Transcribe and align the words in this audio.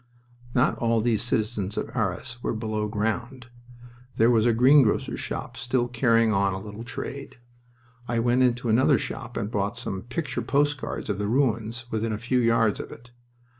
Not 0.55 0.79
all 0.79 0.99
these 0.99 1.21
citizens 1.21 1.77
of 1.77 1.91
Arras 1.95 2.39
were 2.41 2.55
below 2.55 2.87
ground. 2.87 3.49
There 4.15 4.31
was 4.31 4.47
a 4.47 4.51
greengrocer's 4.51 5.19
shop 5.19 5.55
still 5.55 5.87
carrying 5.87 6.33
on 6.33 6.53
a 6.55 6.59
little 6.59 6.83
trade. 6.83 7.35
I 8.07 8.17
went 8.17 8.41
into 8.41 8.67
another 8.67 8.97
shop 8.97 9.37
and 9.37 9.51
bought 9.51 9.77
some 9.77 10.01
picture 10.01 10.41
post 10.41 10.79
cards 10.79 11.07
of 11.11 11.19
the 11.19 11.27
ruins 11.27 11.85
within 11.91 12.11
a 12.13 12.17
few 12.17 12.39
yards 12.39 12.79
of 12.79 12.91
it. 12.91 13.11